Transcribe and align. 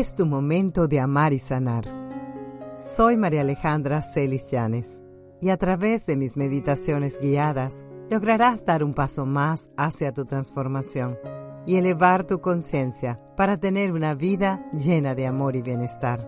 Es 0.00 0.14
tu 0.14 0.24
momento 0.24 0.88
de 0.88 0.98
amar 0.98 1.34
y 1.34 1.38
sanar. 1.38 1.84
Soy 2.78 3.18
María 3.18 3.42
Alejandra 3.42 4.00
Celis 4.00 4.46
Llanes 4.46 5.02
y 5.42 5.50
a 5.50 5.58
través 5.58 6.06
de 6.06 6.16
mis 6.16 6.38
meditaciones 6.38 7.18
guiadas 7.20 7.84
lograrás 8.08 8.64
dar 8.64 8.82
un 8.82 8.94
paso 8.94 9.26
más 9.26 9.68
hacia 9.76 10.14
tu 10.14 10.24
transformación 10.24 11.18
y 11.66 11.76
elevar 11.76 12.26
tu 12.26 12.40
conciencia 12.40 13.20
para 13.36 13.58
tener 13.58 13.92
una 13.92 14.14
vida 14.14 14.66
llena 14.72 15.14
de 15.14 15.26
amor 15.26 15.54
y 15.54 15.60
bienestar. 15.60 16.26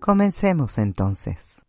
Comencemos 0.00 0.78
entonces. 0.78 1.66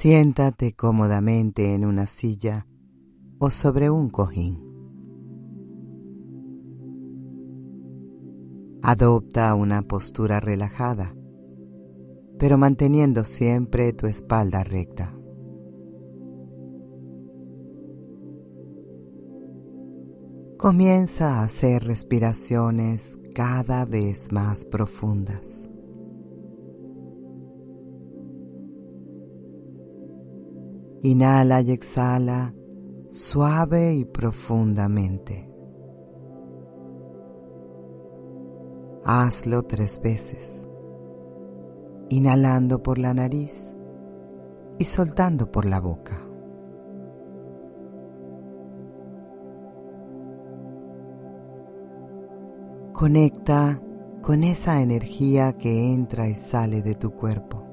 Siéntate 0.00 0.74
cómodamente 0.74 1.74
en 1.74 1.84
una 1.84 2.06
silla 2.06 2.68
o 3.40 3.50
sobre 3.50 3.90
un 3.90 4.10
cojín. 4.10 4.62
Adopta 8.80 9.52
una 9.56 9.82
postura 9.82 10.38
relajada, 10.38 11.16
pero 12.38 12.56
manteniendo 12.58 13.24
siempre 13.24 13.92
tu 13.92 14.06
espalda 14.06 14.62
recta. 14.62 15.12
Comienza 20.58 21.40
a 21.40 21.42
hacer 21.42 21.82
respiraciones 21.82 23.18
cada 23.34 23.84
vez 23.84 24.30
más 24.30 24.64
profundas. 24.64 25.68
Inhala 31.02 31.60
y 31.60 31.70
exhala 31.70 32.54
suave 33.10 33.94
y 33.94 34.04
profundamente. 34.04 35.48
Hazlo 39.04 39.62
tres 39.62 40.00
veces, 40.02 40.68
inhalando 42.10 42.82
por 42.82 42.98
la 42.98 43.14
nariz 43.14 43.74
y 44.78 44.84
soltando 44.84 45.50
por 45.50 45.64
la 45.64 45.80
boca. 45.80 46.20
Conecta 52.92 53.80
con 54.20 54.42
esa 54.42 54.82
energía 54.82 55.56
que 55.56 55.92
entra 55.94 56.28
y 56.28 56.34
sale 56.34 56.82
de 56.82 56.96
tu 56.96 57.12
cuerpo. 57.12 57.67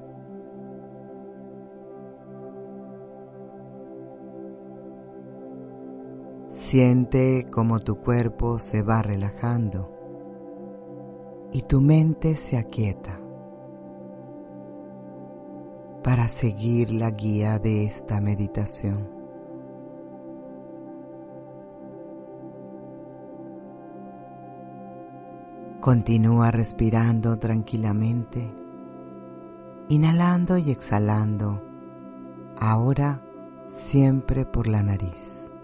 Siente 6.75 7.45
como 7.49 7.79
tu 7.79 8.01
cuerpo 8.01 8.59
se 8.59 8.81
va 8.81 9.01
relajando 9.01 9.89
y 11.53 11.61
tu 11.61 11.79
mente 11.79 12.35
se 12.35 12.57
aquieta 12.57 13.17
para 16.03 16.27
seguir 16.27 16.91
la 16.91 17.11
guía 17.11 17.59
de 17.59 17.85
esta 17.85 18.19
meditación. 18.19 19.09
Continúa 25.79 26.51
respirando 26.51 27.39
tranquilamente, 27.39 28.53
inhalando 29.87 30.57
y 30.57 30.71
exhalando, 30.71 31.61
ahora 32.59 33.21
siempre 33.69 34.45
por 34.45 34.67
la 34.67 34.83
nariz. 34.83 35.54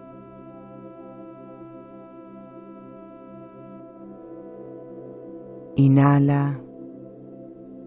Inhala 5.77 6.61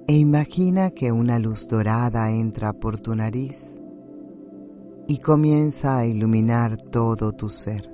e 0.07 0.17
imagina 0.17 0.91
que 0.91 1.13
una 1.13 1.39
luz 1.39 1.69
dorada 1.69 2.31
entra 2.31 2.73
por 2.73 2.99
tu 2.99 3.15
nariz 3.15 3.79
y 5.07 5.19
comienza 5.19 5.99
a 5.99 6.07
iluminar 6.07 6.81
todo 6.81 7.33
tu 7.33 7.51
ser. 7.51 7.93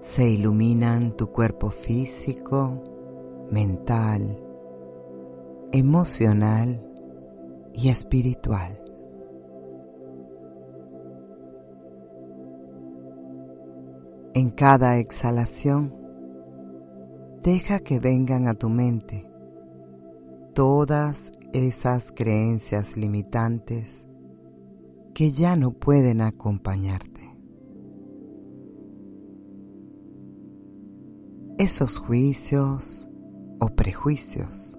Se 0.00 0.26
iluminan 0.26 1.14
tu 1.14 1.30
cuerpo 1.30 1.68
físico, 1.68 2.82
mental, 3.50 4.42
emocional 5.72 6.82
y 7.74 7.90
espiritual. 7.90 8.79
En 14.32 14.50
cada 14.50 14.96
exhalación, 14.98 15.92
deja 17.42 17.80
que 17.80 17.98
vengan 17.98 18.46
a 18.46 18.54
tu 18.54 18.68
mente 18.68 19.28
todas 20.54 21.32
esas 21.52 22.12
creencias 22.12 22.96
limitantes 22.96 24.06
que 25.14 25.32
ya 25.32 25.56
no 25.56 25.72
pueden 25.72 26.20
acompañarte. 26.20 27.36
Esos 31.58 31.98
juicios 31.98 33.10
o 33.58 33.68
prejuicios 33.70 34.78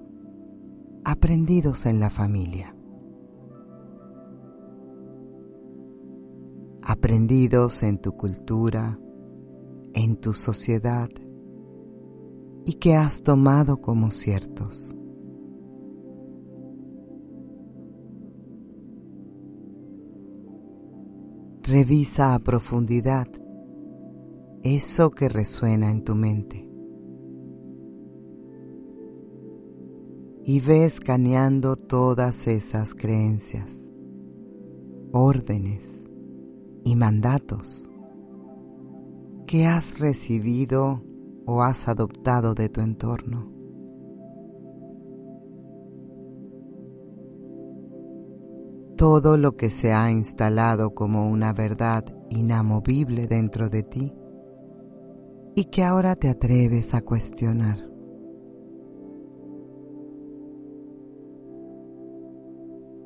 aprendidos 1.04 1.86
en 1.86 2.00
la 2.00 2.10
familia. 2.10 2.76
Aprendidos 6.84 7.84
en 7.84 8.00
tu 8.00 8.14
cultura, 8.14 8.98
en 9.94 10.16
tu 10.16 10.34
sociedad 10.34 11.10
y 12.66 12.74
que 12.76 12.96
has 12.96 13.24
tomado 13.24 13.82
como 13.82 14.12
ciertos. 14.12 14.96
Revisa 21.64 22.34
a 22.34 22.40
profundidad 22.40 23.28
eso 24.64 25.12
que 25.12 25.30
resuena 25.30 25.90
en 25.90 26.04
tu 26.04 26.16
mente 26.16 26.68
y 30.44 30.60
ve 30.60 30.86
escaneando 30.86 31.76
todas 31.76 32.48
esas 32.48 32.94
creencias, 32.94 33.94
órdenes 35.12 36.06
y 36.84 36.96
mandatos 36.96 37.91
que 39.52 39.68
has 39.68 40.00
recibido 40.00 41.04
o 41.46 41.62
has 41.62 41.90
adoptado 41.90 42.54
de 42.54 42.70
tu 42.70 42.80
entorno. 42.80 43.52
Todo 48.96 49.36
lo 49.36 49.58
que 49.58 49.70
se 49.70 49.92
ha 49.92 50.10
instalado 50.10 50.96
como 50.96 51.30
una 51.30 51.52
verdad 51.52 52.06
inamovible 52.30 53.28
dentro 53.28 53.68
de 53.68 53.84
ti 53.84 54.14
y 55.54 55.66
que 55.66 55.84
ahora 55.84 56.16
te 56.16 56.30
atreves 56.30 56.94
a 56.94 57.02
cuestionar. 57.02 57.86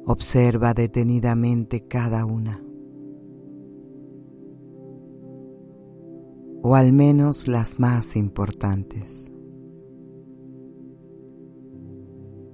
Observa 0.06 0.76
detenidamente 0.76 1.82
cada 1.88 2.24
una. 2.24 2.62
Al 6.76 6.92
menos 6.94 7.48
las 7.48 7.80
más 7.80 8.16
importantes. 8.16 9.32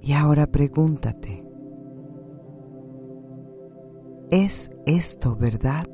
Y 0.00 0.12
ahora 0.12 0.46
pregúntate, 0.46 1.44
¿es 4.30 4.70
esto 4.86 5.36
verdad? 5.36 5.86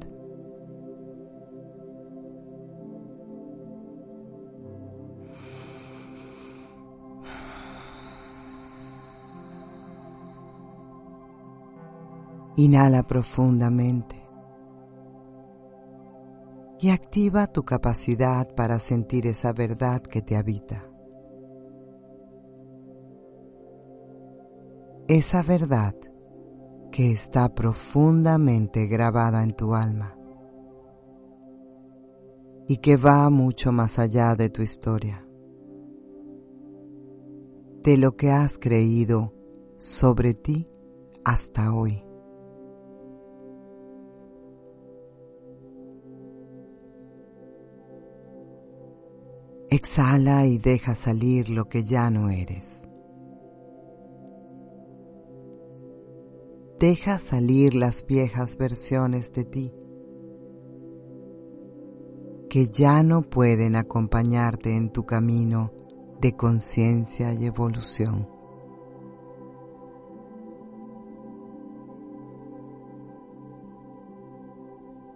Inhala 12.57 13.07
profundamente 13.07 14.18
y 16.81 16.91
activa 16.91 17.47
tu 17.47 17.65
capacidad 17.65 18.55
para 18.55 18.79
sentir 18.79 19.27
esa 19.27 19.53
verdad 19.53 20.01
que 20.03 20.23
te 20.23 20.37
habita. 20.37 20.85
Esa 25.09 25.43
verdad 25.43 25.95
que 26.93 27.11
está 27.11 27.55
profundamente 27.55 28.87
grabada 28.87 29.43
en 29.43 29.51
tu 29.51 29.75
alma 29.75 30.17
y 32.67 32.77
que 32.77 32.97
va 32.97 33.29
mucho 33.31 33.73
más 33.73 33.99
allá 33.99 34.35
de 34.35 34.51
tu 34.51 34.63
historia, 34.63 35.27
de 37.83 37.97
lo 37.97 38.17
que 38.17 38.31
has 38.31 38.59
creído 38.59 39.33
sobre 39.79 40.35
ti 40.35 40.69
hasta 41.25 41.75
hoy. 41.75 42.08
Exhala 49.71 50.47
y 50.47 50.59
deja 50.59 50.95
salir 50.95 51.51
lo 51.51 51.69
que 51.69 51.85
ya 51.85 52.11
no 52.11 52.31
eres. 52.31 52.89
Deja 56.79 57.19
salir 57.19 57.75
las 57.75 58.07
viejas 58.07 58.57
versiones 58.57 59.33
de 59.33 59.45
ti 59.45 59.73
que 62.49 62.69
ya 62.69 63.03
no 63.03 63.23
pueden 63.23 63.77
acompañarte 63.77 64.75
en 64.75 64.91
tu 64.91 65.05
camino 65.05 65.71
de 66.21 66.35
conciencia 66.35 67.33
y 67.35 67.45
evolución. 67.45 68.27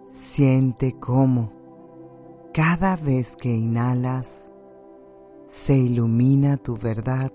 Siente 0.07 0.99
cómo 0.99 1.62
cada 2.53 2.95
vez 2.95 3.35
que 3.35 3.49
inhalas, 3.49 4.49
se 5.47 5.75
ilumina 5.75 6.57
tu 6.57 6.77
verdad 6.77 7.31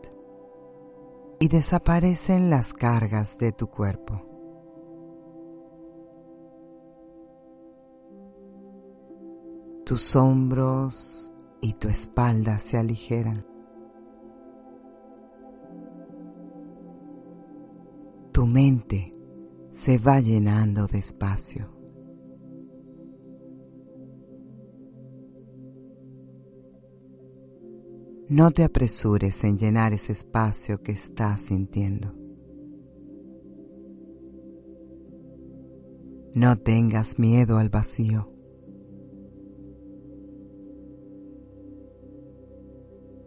y 1.40 1.48
desaparecen 1.48 2.50
las 2.50 2.72
cargas 2.72 3.36
de 3.38 3.52
tu 3.52 3.66
cuerpo. 3.66 4.22
Tus 9.84 10.14
hombros 10.14 11.32
y 11.60 11.74
tu 11.74 11.88
espalda 11.88 12.58
se 12.58 12.78
aligeran. 12.78 13.44
Tu 18.32 18.46
mente 18.46 19.14
se 19.72 19.98
va 19.98 20.20
llenando 20.20 20.86
de 20.86 20.98
espacio. 20.98 21.77
No 28.30 28.50
te 28.50 28.62
apresures 28.62 29.42
en 29.44 29.56
llenar 29.56 29.94
ese 29.94 30.12
espacio 30.12 30.82
que 30.82 30.92
estás 30.92 31.40
sintiendo. 31.40 32.12
No 36.34 36.58
tengas 36.58 37.18
miedo 37.18 37.56
al 37.56 37.70
vacío. 37.70 38.30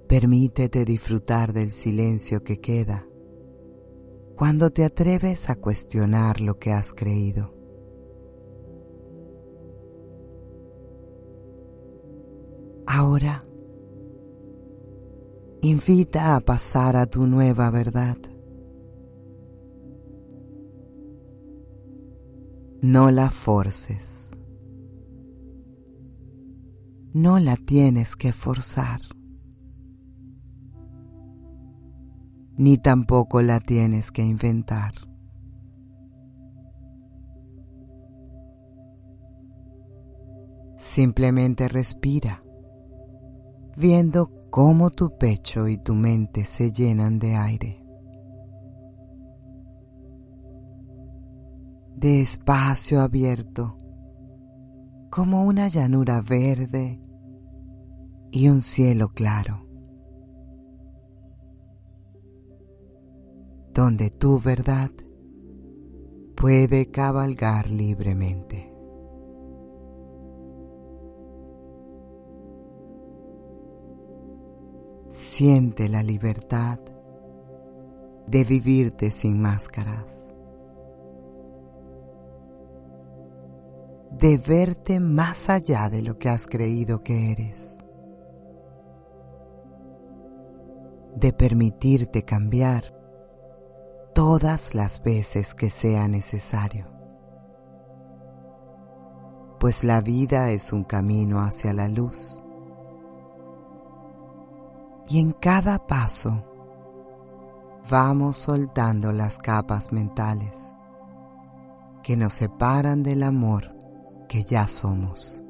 Permítete 0.07 0.85
disfrutar 0.85 1.51
del 1.51 1.71
silencio 1.71 2.43
que 2.43 2.59
queda 2.59 3.07
cuando 4.35 4.69
te 4.69 4.83
atreves 4.83 5.49
a 5.49 5.55
cuestionar 5.55 6.41
lo 6.41 6.59
que 6.59 6.73
has 6.73 6.93
creído. 6.93 7.55
Ahora 12.85 13.45
invita 15.61 16.35
a 16.35 16.39
pasar 16.39 16.95
a 16.95 17.05
tu 17.05 17.27
nueva 17.27 17.69
verdad. 17.69 18.17
No 22.81 23.11
la 23.11 23.29
forces. 23.29 24.31
No 27.13 27.37
la 27.37 27.57
tienes 27.57 28.15
que 28.15 28.33
forzar. 28.33 29.01
Ni 32.57 32.77
tampoco 32.77 33.41
la 33.43 33.59
tienes 33.59 34.11
que 34.11 34.23
inventar. 34.23 34.93
Simplemente 40.75 41.67
respira, 41.67 42.43
viendo 43.77 44.40
cómo 44.51 44.91
tu 44.91 45.17
pecho 45.17 45.69
y 45.69 45.77
tu 45.77 45.95
mente 45.95 46.43
se 46.43 46.73
llenan 46.73 47.19
de 47.19 47.35
aire. 47.35 47.85
De 51.95 52.21
espacio 52.21 52.99
abierto, 52.99 53.77
como 55.09 55.45
una 55.45 55.69
llanura 55.69 56.21
verde 56.21 57.01
y 58.31 58.49
un 58.49 58.59
cielo 58.59 59.09
claro, 59.13 59.65
donde 63.73 64.09
tu 64.09 64.37
verdad 64.39 64.91
puede 66.35 66.91
cabalgar 66.91 67.69
libremente. 67.69 68.70
Siente 75.11 75.89
la 75.89 76.01
libertad 76.03 76.79
de 78.27 78.45
vivirte 78.45 79.11
sin 79.11 79.41
máscaras, 79.41 80.33
de 84.09 84.37
verte 84.37 85.01
más 85.01 85.49
allá 85.49 85.89
de 85.89 86.01
lo 86.01 86.17
que 86.17 86.29
has 86.29 86.47
creído 86.47 87.03
que 87.03 87.33
eres, 87.33 87.75
de 91.17 91.33
permitirte 91.33 92.23
cambiar 92.23 92.95
todas 94.15 94.73
las 94.73 95.03
veces 95.03 95.53
que 95.55 95.69
sea 95.69 96.07
necesario, 96.07 96.85
pues 99.59 99.83
la 99.83 99.99
vida 99.99 100.51
es 100.51 100.71
un 100.71 100.83
camino 100.83 101.41
hacia 101.41 101.73
la 101.73 101.89
luz 101.89 102.40
y 105.11 105.19
en 105.19 105.33
cada 105.33 105.85
paso 105.87 106.41
vamos 107.89 108.37
soltando 108.37 109.11
las 109.11 109.39
capas 109.39 109.91
mentales 109.91 110.73
que 112.01 112.15
nos 112.15 112.33
separan 112.33 113.03
del 113.03 113.23
amor 113.23 113.75
que 114.29 114.45
ya 114.45 114.69
somos. 114.69 115.41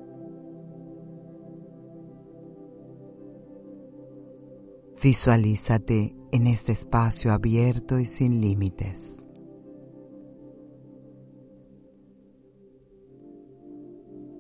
Visualízate 5.04 6.16
en 6.32 6.48
este 6.48 6.72
espacio 6.72 7.32
abierto 7.32 8.00
y 8.00 8.06
sin 8.06 8.42
límites. 8.42 9.28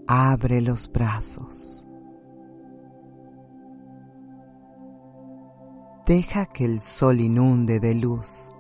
Abre 0.08 0.62
los 0.62 0.92
brazos. 0.92 1.86
Deja 6.12 6.46
que 6.46 6.65
el 6.65 6.82
sol 6.82 7.22
inunde 7.22 7.80
de 7.80 7.96
luz 7.96 8.51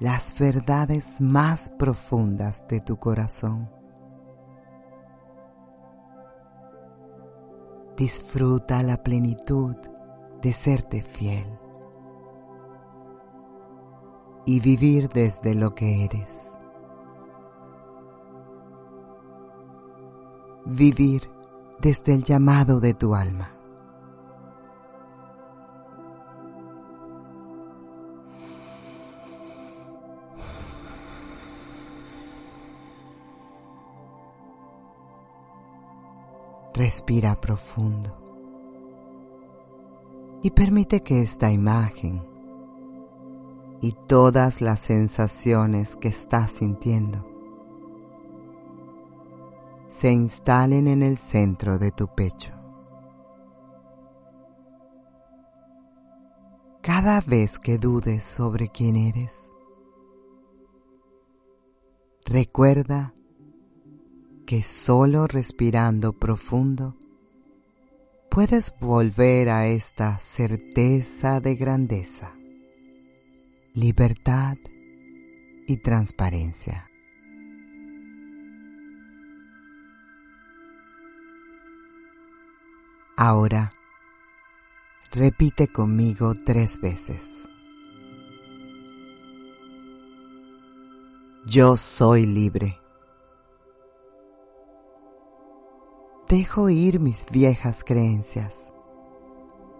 las 0.00 0.36
verdades 0.36 1.20
más 1.20 1.70
profundas 1.70 2.66
de 2.66 2.80
tu 2.80 2.96
corazón. 2.96 3.70
Disfruta 7.96 8.82
la 8.82 9.04
plenitud 9.04 9.76
de 10.42 10.52
serte 10.52 11.00
fiel 11.00 11.46
y 14.46 14.58
vivir 14.58 15.08
desde 15.10 15.54
lo 15.54 15.76
que 15.76 16.06
eres. 16.06 16.58
Vivir 20.64 21.30
desde 21.78 22.14
el 22.14 22.24
llamado 22.24 22.80
de 22.80 22.94
tu 22.94 23.14
alma. 23.14 23.55
Respira 36.86 37.34
profundo 37.34 38.16
y 40.40 40.52
permite 40.52 41.02
que 41.02 41.20
esta 41.20 41.50
imagen 41.50 42.24
y 43.80 43.90
todas 44.06 44.60
las 44.60 44.78
sensaciones 44.78 45.96
que 45.96 46.06
estás 46.06 46.52
sintiendo 46.52 47.26
se 49.88 50.12
instalen 50.12 50.86
en 50.86 51.02
el 51.02 51.16
centro 51.16 51.80
de 51.80 51.90
tu 51.90 52.06
pecho. 52.06 52.52
Cada 56.82 57.20
vez 57.20 57.58
que 57.58 57.78
dudes 57.78 58.22
sobre 58.22 58.68
quién 58.68 58.94
eres, 58.94 59.50
recuerda 62.24 63.12
que 64.46 64.62
solo 64.62 65.26
respirando 65.26 66.12
profundo 66.12 66.96
puedes 68.30 68.72
volver 68.80 69.48
a 69.48 69.66
esta 69.66 70.18
certeza 70.20 71.40
de 71.40 71.56
grandeza, 71.56 72.32
libertad 73.74 74.56
y 75.66 75.78
transparencia. 75.78 76.88
Ahora, 83.16 83.72
repite 85.10 85.66
conmigo 85.66 86.34
tres 86.34 86.80
veces. 86.80 87.48
Yo 91.46 91.76
soy 91.76 92.26
libre. 92.26 92.85
Dejo 96.28 96.70
ir 96.70 96.98
mis 96.98 97.26
viejas 97.30 97.84
creencias 97.84 98.72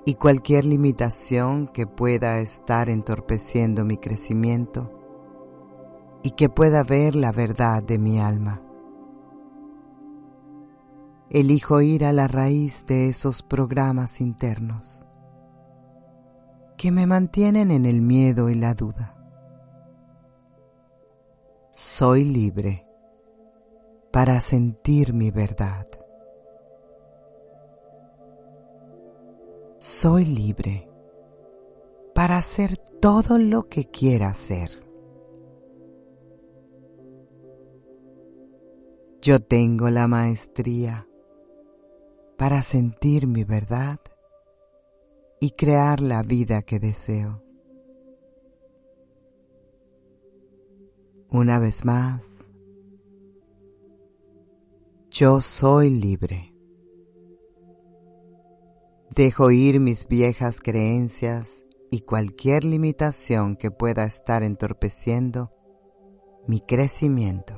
y 0.05 0.15
cualquier 0.15 0.65
limitación 0.65 1.67
que 1.67 1.89
pueda 1.89 2.39
estar 2.39 2.89
entorpeciendo 2.89 3.85
mi 3.85 3.97
crecimiento 3.97 4.93
y 6.23 6.31
que 6.31 6.49
pueda 6.49 6.85
ver 6.85 7.17
la 7.17 7.33
verdad 7.33 7.83
de 7.83 7.99
mi 7.99 8.21
alma. 8.21 8.63
Elijo 11.31 11.81
ir 11.81 12.05
a 12.05 12.13
la 12.13 12.29
raíz 12.29 12.87
de 12.87 13.09
esos 13.09 13.43
programas 13.43 14.21
internos 14.21 15.05
que 16.77 16.93
me 16.93 17.09
mantienen 17.09 17.73
en 17.73 17.85
el 17.87 18.03
miedo 18.03 18.51
y 18.51 18.55
la 18.55 18.75
duda. 18.75 19.17
Soy 21.73 22.23
libre 22.23 22.87
para 24.13 24.41
sentir 24.41 25.13
mi 25.13 25.33
verdad. 25.33 25.89
Soy 29.89 30.25
libre 30.25 30.91
para 32.13 32.39
hacer 32.39 32.77
todo 33.01 33.39
lo 33.39 33.69
que 33.69 33.85
quiera 33.85 34.31
hacer. 34.31 34.83
Yo 39.23 39.39
tengo 39.39 39.89
la 39.89 40.09
maestría 40.09 41.07
para 42.37 42.65
sentir 42.65 43.29
mi 43.29 43.45
verdad 43.45 44.01
y 45.39 45.53
crear 45.53 46.01
la 46.01 46.25
vida 46.25 46.63
que 46.63 46.81
deseo. 46.81 47.45
Una 51.31 51.61
vez 51.61 51.85
más, 51.85 52.51
yo 55.11 55.41
soy 55.41 55.91
libre. 55.91 56.56
Dejo 59.17 59.51
ir 59.51 59.81
mis 59.81 60.09
viejas 60.09 60.61
creencias 60.61 61.65
y 61.91 62.03
cualquier 62.03 62.65
limitación 62.65 63.57
que 63.57 63.71
pueda 63.71 64.05
estar 64.05 64.43
entorpeciendo 64.43 65.51
mi 66.47 66.61
crecimiento 66.61 67.55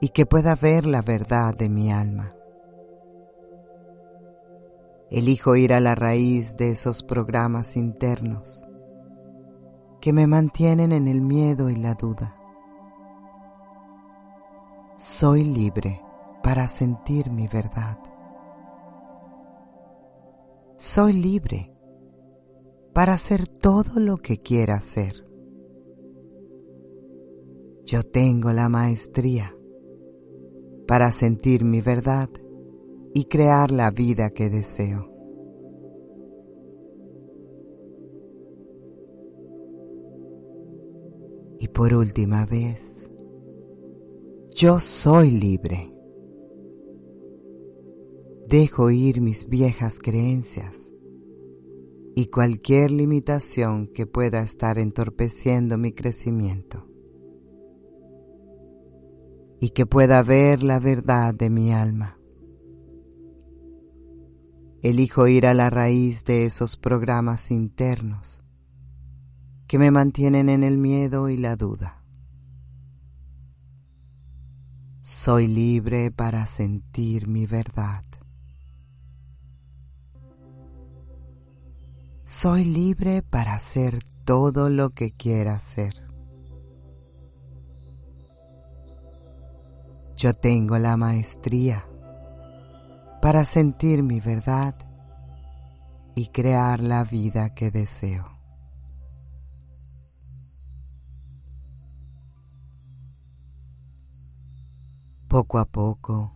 y 0.00 0.10
que 0.10 0.24
pueda 0.24 0.54
ver 0.54 0.86
la 0.86 1.02
verdad 1.02 1.52
de 1.56 1.68
mi 1.68 1.90
alma. 1.90 2.32
Elijo 5.10 5.56
ir 5.56 5.72
a 5.72 5.80
la 5.80 5.96
raíz 5.96 6.56
de 6.56 6.70
esos 6.70 7.02
programas 7.02 7.76
internos 7.76 8.62
que 10.00 10.12
me 10.12 10.28
mantienen 10.28 10.92
en 10.92 11.08
el 11.08 11.22
miedo 11.22 11.70
y 11.70 11.74
la 11.74 11.94
duda. 11.94 12.36
Soy 14.96 15.42
libre 15.42 16.00
para 16.40 16.68
sentir 16.68 17.32
mi 17.32 17.48
verdad. 17.48 18.13
Soy 20.76 21.12
libre 21.12 21.72
para 22.92 23.14
hacer 23.14 23.46
todo 23.46 24.00
lo 24.00 24.16
que 24.16 24.38
quiera 24.38 24.74
hacer. 24.74 25.24
Yo 27.84 28.02
tengo 28.02 28.50
la 28.50 28.68
maestría 28.68 29.56
para 30.88 31.12
sentir 31.12 31.64
mi 31.64 31.80
verdad 31.80 32.28
y 33.14 33.26
crear 33.26 33.70
la 33.70 33.92
vida 33.92 34.30
que 34.30 34.50
deseo. 34.50 35.10
Y 41.60 41.68
por 41.68 41.94
última 41.94 42.46
vez, 42.46 43.12
yo 44.50 44.80
soy 44.80 45.30
libre. 45.30 45.93
Dejo 48.48 48.90
ir 48.90 49.22
mis 49.22 49.48
viejas 49.48 49.98
creencias 49.98 50.94
y 52.14 52.26
cualquier 52.26 52.90
limitación 52.90 53.88
que 53.88 54.06
pueda 54.06 54.42
estar 54.42 54.78
entorpeciendo 54.78 55.78
mi 55.78 55.92
crecimiento 55.92 56.86
y 59.60 59.70
que 59.70 59.86
pueda 59.86 60.22
ver 60.22 60.62
la 60.62 60.78
verdad 60.78 61.34
de 61.34 61.48
mi 61.48 61.72
alma. 61.72 62.18
Elijo 64.82 65.26
ir 65.26 65.46
a 65.46 65.54
la 65.54 65.70
raíz 65.70 66.26
de 66.26 66.44
esos 66.44 66.76
programas 66.76 67.50
internos 67.50 68.40
que 69.66 69.78
me 69.78 69.90
mantienen 69.90 70.50
en 70.50 70.62
el 70.62 70.76
miedo 70.76 71.30
y 71.30 71.38
la 71.38 71.56
duda. 71.56 72.04
Soy 75.00 75.46
libre 75.46 76.10
para 76.10 76.44
sentir 76.44 77.26
mi 77.26 77.46
verdad. 77.46 78.04
Soy 82.26 82.64
libre 82.64 83.20
para 83.20 83.52
hacer 83.52 84.02
todo 84.24 84.70
lo 84.70 84.88
que 84.88 85.12
quiera 85.12 85.56
hacer. 85.56 85.94
Yo 90.16 90.32
tengo 90.32 90.78
la 90.78 90.96
maestría 90.96 91.84
para 93.20 93.44
sentir 93.44 94.02
mi 94.02 94.20
verdad 94.20 94.74
y 96.14 96.28
crear 96.28 96.80
la 96.80 97.04
vida 97.04 97.54
que 97.54 97.70
deseo. 97.70 98.26
Poco 105.28 105.58
a 105.58 105.66
poco 105.66 106.32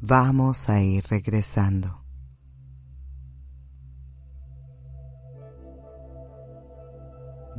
vamos 0.00 0.68
a 0.68 0.80
ir 0.80 1.04
regresando. 1.06 2.07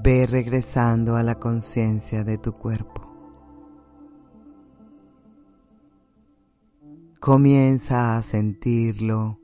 Ve 0.10 0.26
regresando 0.26 1.18
a 1.18 1.22
la 1.22 1.36
conciencia 1.36 2.24
de 2.24 2.40
tu 2.40 2.52
cuerpo. 2.52 3.08
Comienza 7.22 8.18
a 8.18 8.24
sentirlo 8.24 9.40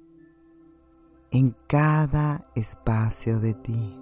en 1.30 1.56
cada 1.68 2.50
espacio 2.56 3.40
de 3.40 3.54
ti. 3.54 3.96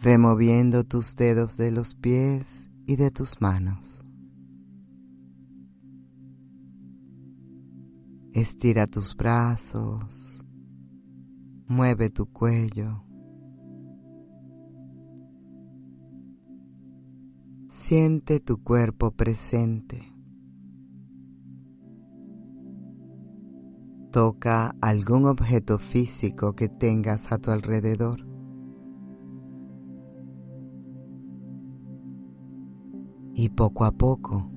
Ve 0.00 0.16
moviendo 0.16 0.84
tus 0.84 1.16
dedos 1.16 1.56
de 1.56 1.72
los 1.72 1.96
pies 1.96 2.70
y 2.86 2.94
de 2.94 3.10
tus 3.10 3.40
manos. 3.40 4.04
Estira 8.32 8.86
tus 8.86 9.16
brazos, 9.16 10.35
mueve 11.68 12.10
tu 12.10 12.26
cuello. 12.26 13.02
Siente 17.66 18.40
tu 18.40 18.62
cuerpo 18.62 19.10
presente. 19.10 20.12
Toca 24.12 24.74
algún 24.80 25.26
objeto 25.26 25.78
físico 25.78 26.54
que 26.54 26.68
tengas 26.68 27.32
a 27.32 27.38
tu 27.38 27.50
alrededor. 27.50 28.24
Y 33.34 33.50
poco 33.50 33.84
a 33.84 33.92
poco 33.92 34.50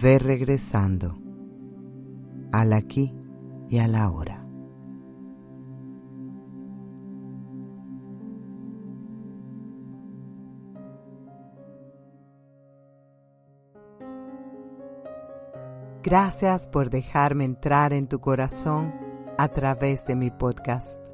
ve 0.00 0.18
regresando 0.18 1.18
al 2.52 2.72
aquí 2.72 3.12
y 3.68 3.78
a 3.78 3.88
la 3.88 4.10
hora. 4.10 4.35
Gracias 16.06 16.66
por 16.68 16.88
dejarme 16.88 17.44
entrar 17.44 17.92
en 17.92 18.06
tu 18.06 18.20
corazón 18.20 18.94
a 19.38 19.48
través 19.48 20.06
de 20.06 20.14
mi 20.14 20.30
podcast. 20.30 21.04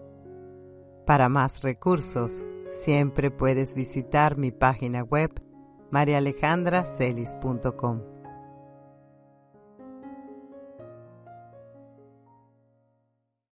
Para 1.07 1.31
más 1.31 1.63
recursos, 1.63 2.45
siempre 2.71 3.31
puedes 3.31 3.75
visitar 3.75 4.37
mi 4.37 4.53
página 4.53 5.03
web 5.03 5.31
marialejandracelis.com. 5.93 8.12